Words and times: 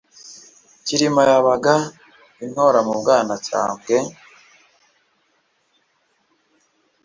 Cyirima 0.85 1.21
yabaga 1.29 1.75
i 2.43 2.45
Ntora 2.51 2.79
mu 2.87 2.93
Bwanacyambwe; 2.99 3.97